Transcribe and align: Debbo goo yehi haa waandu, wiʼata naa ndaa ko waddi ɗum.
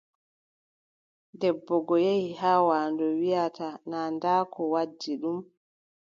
Debbo 1.39 1.75
goo 1.87 2.03
yehi 2.05 2.27
haa 2.41 2.61
waandu, 2.67 3.05
wiʼata 3.21 3.67
naa 3.89 4.09
ndaa 4.15 4.41
ko 4.53 4.61
waddi 4.73 5.13
ɗum. 5.21 5.37